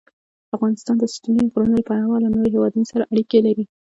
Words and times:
افغانستان 0.55 0.95
د 0.99 1.03
ستوني 1.15 1.43
غرونه 1.51 1.73
له 1.77 1.83
پلوه 1.87 2.17
له 2.23 2.29
نورو 2.33 2.53
هېوادونو 2.55 2.85
سره 2.91 3.09
اړیکې 3.11 3.39
لري. 3.47 3.63